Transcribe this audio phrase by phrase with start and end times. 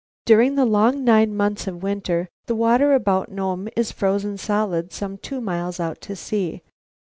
[0.25, 5.19] During the long nine months of winter the water about Nome is frozen solid some
[5.19, 6.63] two miles out to sea.